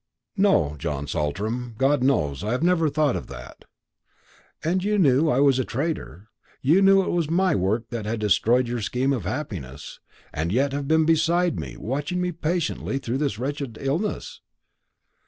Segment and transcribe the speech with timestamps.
[0.35, 3.65] "No, John Saltram; God knows, I have never thought of that."
[4.63, 8.19] "And you knew I was a traitor you knew it was my work that had
[8.19, 9.99] destroyed your scheme of happiness
[10.33, 14.41] and yet have been beside me, watching me patiently through this wretched illness?"